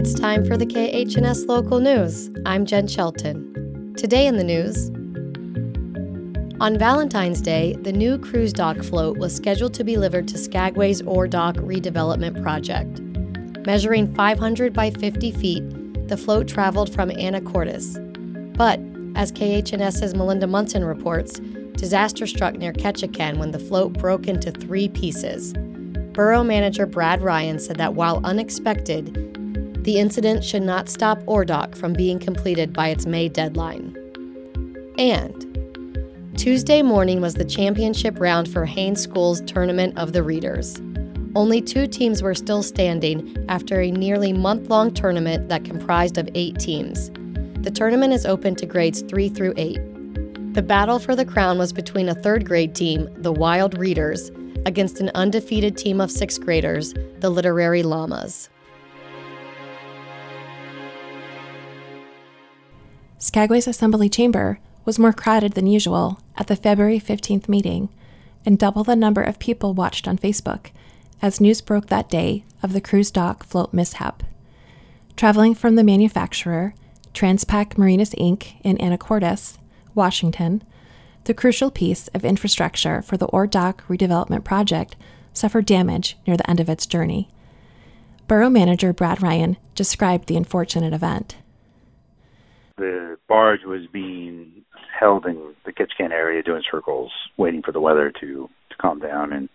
[0.00, 2.30] It's time for the KHNS local news.
[2.46, 3.92] I'm Jen Shelton.
[3.98, 4.88] Today in the news,
[6.58, 11.02] on Valentine's Day, the new cruise dock float was scheduled to be delivered to Skagway's
[11.02, 13.00] Ore Dock redevelopment project.
[13.66, 17.98] Measuring 500 by 50 feet, the float traveled from Anacortes.
[18.56, 18.80] But,
[19.20, 21.40] as KHNS's Melinda Munson reports,
[21.76, 25.52] disaster struck near Ketchikan when the float broke into three pieces.
[26.14, 29.36] Borough manager Brad Ryan said that while unexpected,
[29.84, 33.96] the incident should not stop Ore Dock from being completed by its May deadline.
[34.98, 35.46] And
[36.36, 40.80] Tuesday morning was the championship round for Haines School's Tournament of the Readers.
[41.34, 46.28] Only two teams were still standing after a nearly month long tournament that comprised of
[46.34, 47.10] eight teams.
[47.62, 50.54] The tournament is open to grades 3 through 8.
[50.54, 54.30] The battle for the crown was between a third grade team, the Wild Readers,
[54.66, 58.50] against an undefeated team of sixth graders, the Literary Llamas.
[63.20, 67.90] Skagway's Assembly Chamber was more crowded than usual at the February 15th meeting,
[68.46, 70.70] and double the number of people watched on Facebook
[71.20, 74.22] as news broke that day of the cruise dock float mishap.
[75.16, 76.72] Traveling from the manufacturer,
[77.12, 78.54] Transpac Marinas Inc.
[78.64, 79.58] in Anacortes,
[79.94, 80.62] Washington,
[81.24, 84.96] the crucial piece of infrastructure for the Ore Dock redevelopment project
[85.34, 87.28] suffered damage near the end of its journey.
[88.26, 91.36] Borough manager Brad Ryan described the unfortunate event
[92.80, 94.64] the barge was being
[94.98, 99.32] held in the Ketchikan area doing circles, waiting for the weather to to calm down,
[99.32, 99.48] and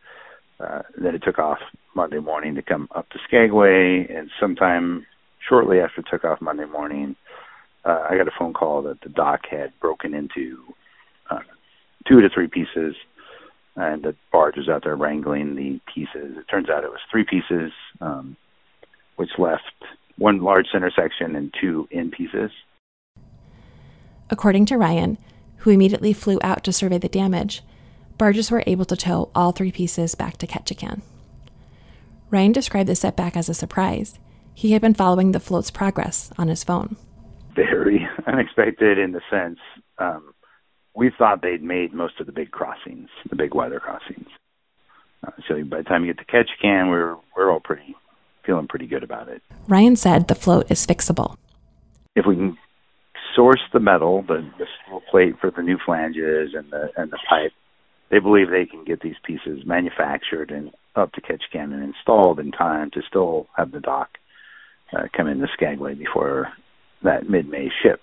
[0.60, 1.58] uh, then it took off
[1.96, 5.06] Monday morning to come up to Skagway, and sometime
[5.50, 7.16] shortly after it took off Monday morning,
[7.84, 10.58] uh, I got a phone call that the dock had broken into
[11.32, 11.40] uh,
[12.08, 12.96] two to three pieces,
[13.76, 16.38] and the barge was out there wrangling the pieces.
[16.38, 18.38] It turns out it was three pieces, um,
[19.16, 19.64] which left
[20.18, 22.52] one large center section and two in pieces.
[24.30, 25.18] According to Ryan,
[25.58, 27.64] who immediately flew out to survey the damage,
[28.18, 31.02] barges were able to tow all three pieces back to Ketchikan.
[32.32, 34.20] Ryan described the setback as a surprise.
[34.54, 36.96] He had been following the float's progress on his phone.
[37.56, 39.60] Very unexpected in the sense
[39.98, 40.34] um,
[40.96, 44.28] we thought they'd made most of the big crossings, the big weather crossings.
[45.26, 47.96] Uh, so by the time you get to Ketchikan, we're we're all pretty
[48.46, 49.42] feeling pretty good about it.
[49.68, 51.36] Ryan said the float is fixable.
[52.16, 52.58] If we can
[53.36, 57.20] source the metal, the, the steel plate for the new flanges and the and the
[57.30, 57.52] pipe.
[58.10, 62.52] They believe they can get these pieces manufactured and up to Ketchikan and installed in
[62.52, 64.10] time to still have the dock
[64.94, 66.50] uh, come into Skagway before
[67.04, 68.00] that mid-May ship.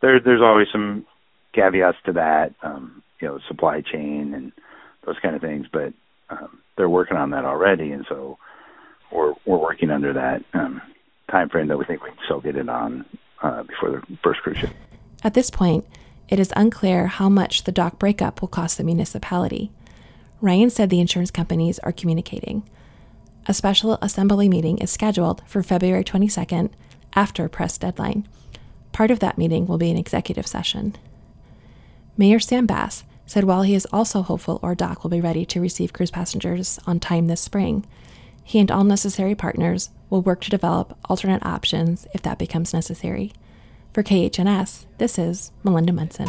[0.00, 1.06] There, there's always some
[1.54, 4.52] caveats to that, um, you know, supply chain and
[5.06, 5.92] those kind of things, but
[6.30, 8.38] um, they're working on that already, and so
[9.12, 10.80] we're we're working under that um,
[11.30, 13.04] time frame that we think we can still get it on
[13.44, 14.70] uh, before the first cruise ship.
[15.22, 15.86] At this point,
[16.28, 19.70] it is unclear how much the dock breakup will cost the municipality.
[20.40, 22.68] Ryan said the insurance companies are communicating.
[23.46, 26.70] A special assembly meeting is scheduled for February 22nd
[27.14, 28.26] after press deadline.
[28.92, 30.96] Part of that meeting will be an executive session.
[32.16, 35.60] Mayor Sam Bass said while he is also hopeful Ore Dock will be ready to
[35.60, 37.86] receive cruise passengers on time this spring,
[38.42, 43.32] he and all necessary partners will work to develop alternate options if that becomes necessary.
[43.92, 46.28] For KHNS, this is Melinda Munson.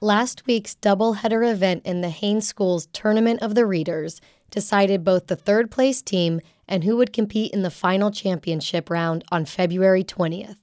[0.00, 5.36] Last week's doubleheader event in the Haines School's Tournament of the Readers decided both the
[5.36, 10.56] third place team and who would compete in the final championship round on February 20th.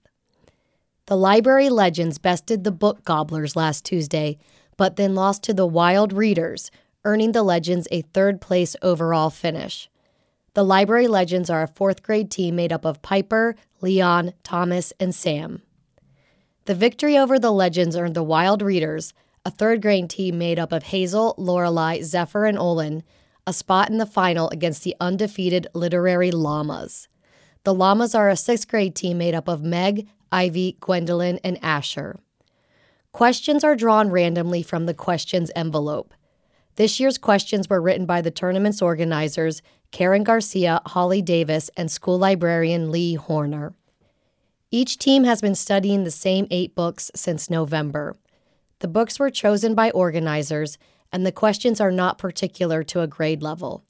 [1.05, 4.39] The Library Legends bested the Book Gobblers last Tuesday,
[4.79, 6.71] but then lost to the Wild Readers,
[7.03, 9.89] earning the Legends a third place overall finish.
[10.53, 15.13] The Library Legends are a fourth grade team made up of Piper, Leon, Thomas, and
[15.13, 15.63] Sam.
[16.63, 19.13] The victory over the Legends earned the Wild Readers,
[19.43, 23.03] a third grade team made up of Hazel, Lorelei, Zephyr, and Olin,
[23.45, 27.09] a spot in the final against the undefeated Literary Llamas.
[27.65, 32.21] The Llamas are a sixth grade team made up of Meg, Ivy, Gwendolyn, and Asher.
[33.11, 36.13] Questions are drawn randomly from the questions envelope.
[36.75, 39.61] This year's questions were written by the tournament's organizers,
[39.91, 43.73] Karen Garcia, Holly Davis, and school librarian Lee Horner.
[44.71, 48.15] Each team has been studying the same eight books since November.
[48.79, 50.77] The books were chosen by organizers,
[51.11, 53.83] and the questions are not particular to a grade level.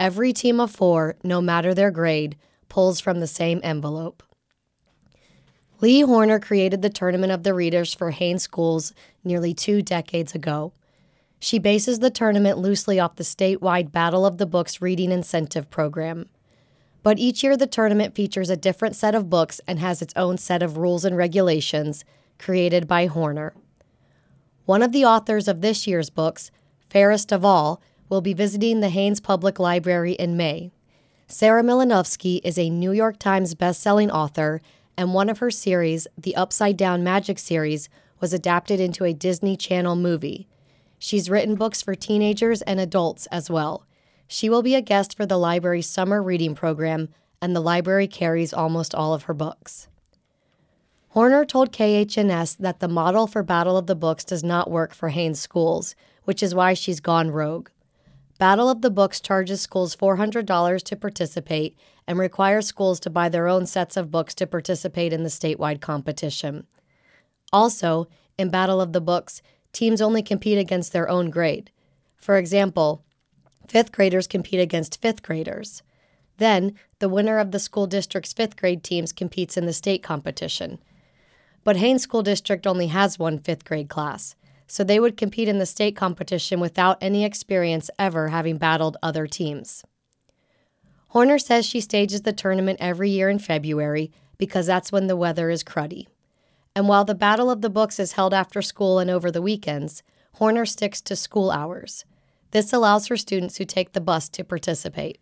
[0.00, 2.36] Every team of four, no matter their grade,
[2.70, 4.22] pulls from the same envelope.
[5.84, 10.72] Lee Horner created the Tournament of the Readers for Haines Schools nearly two decades ago.
[11.38, 16.30] She bases the tournament loosely off the statewide Battle of the Books reading incentive program.
[17.02, 20.38] But each year, the tournament features a different set of books and has its own
[20.38, 22.06] set of rules and regulations
[22.38, 23.52] created by Horner.
[24.64, 26.50] One of the authors of this year's books,
[26.88, 30.70] Fairest of All, will be visiting the Haines Public Library in May.
[31.28, 34.62] Sarah Mlynowski is a New York Times bestselling author,
[34.96, 37.88] and one of her series, the Upside Down Magic series,
[38.20, 40.48] was adapted into a Disney Channel movie.
[40.98, 43.86] She's written books for teenagers and adults as well.
[44.26, 47.08] She will be a guest for the library's summer reading program,
[47.42, 49.88] and the library carries almost all of her books.
[51.08, 55.10] Horner told KHNS that the model for Battle of the Books does not work for
[55.10, 55.94] Haines schools,
[56.24, 57.68] which is why she's gone rogue.
[58.38, 61.76] Battle of the Books charges schools $400 to participate
[62.06, 65.80] and requires schools to buy their own sets of books to participate in the statewide
[65.80, 66.66] competition.
[67.52, 69.40] Also, in Battle of the Books,
[69.72, 71.70] teams only compete against their own grade.
[72.16, 73.04] For example,
[73.68, 75.82] fifth graders compete against fifth graders.
[76.38, 80.80] Then, the winner of the school district's fifth grade teams competes in the state competition.
[81.62, 84.34] But Haines School District only has one fifth grade class,
[84.74, 89.24] so they would compete in the state competition without any experience ever having battled other
[89.24, 89.84] teams.
[91.10, 95.48] Horner says she stages the tournament every year in February because that's when the weather
[95.48, 96.08] is cruddy.
[96.74, 100.02] And while the Battle of the Books is held after school and over the weekends,
[100.38, 102.04] Horner sticks to school hours.
[102.50, 105.20] This allows for students who take the bus to participate.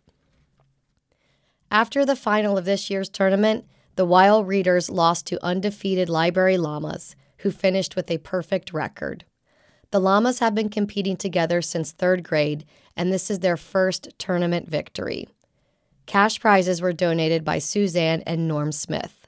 [1.69, 3.65] After the final of this year's tournament,
[3.97, 9.25] the Wild Readers lost to undefeated Library Llamas, who finished with a perfect record.
[9.93, 12.65] The Llamas have been competing together since third grade,
[12.97, 15.27] and this is their first tournament victory.
[16.07, 19.27] Cash prizes were donated by Suzanne and Norm Smith.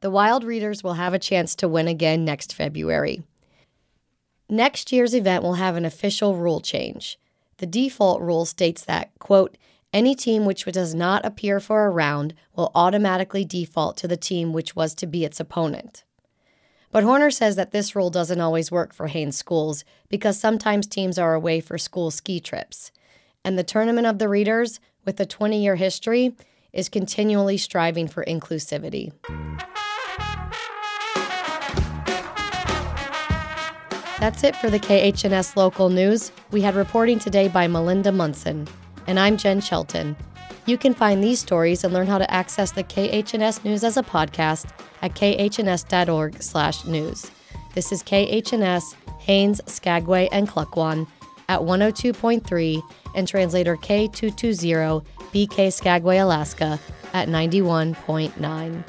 [0.00, 3.24] The Wild Readers will have a chance to win again next February.
[4.48, 7.18] Next year's event will have an official rule change.
[7.58, 9.58] The default rule states that, quote,
[9.92, 14.54] any team which does not appear for a round will automatically default to the team
[14.54, 16.04] which was to be its opponent.
[16.92, 21.18] But Horner says that this rule doesn't always work for Haines schools because sometimes teams
[21.18, 22.92] are away for school ski trips.
[23.42, 26.36] And the Tournament of the Readers, with a 20 year history,
[26.70, 29.12] is continually striving for inclusivity.
[34.20, 36.30] That's it for the KHNS local news.
[36.50, 38.68] We had reporting today by Melinda Munson.
[39.06, 40.14] And I'm Jen Shelton.
[40.64, 44.02] You can find these stories and learn how to access the KHNS news as a
[44.02, 44.66] podcast
[45.02, 47.30] at khns.org/news.
[47.74, 51.08] This is KHNS, Haines, Skagway, and Klukwan
[51.48, 52.82] at 102.3
[53.14, 56.78] and translator K220 BK Skagway, Alaska
[57.12, 58.84] at 91.9.